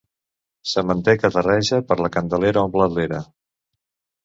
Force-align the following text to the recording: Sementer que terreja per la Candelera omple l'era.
Sementer 0.71 1.15
que 1.25 1.31
terreja 1.35 1.79
per 1.91 1.99
la 2.01 2.11
Candelera 2.17 2.65
omple 2.71 2.91
l'era. 2.97 3.23